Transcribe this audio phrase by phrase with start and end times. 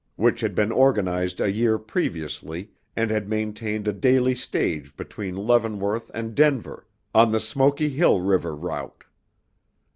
[0.15, 6.09] which had been organized a year previously and had maintained a daily stage between Leavenworth
[6.11, 9.03] and Denver, on the Smoky Hill River Route.